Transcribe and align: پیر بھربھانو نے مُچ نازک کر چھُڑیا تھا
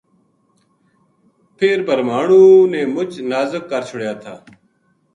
پیر 1.57 1.79
بھربھانو 1.87 2.41
نے 2.71 2.81
مُچ 2.93 3.11
نازک 3.29 3.63
کر 3.69 3.81
چھُڑیا 3.87 4.13
تھا 4.21 4.35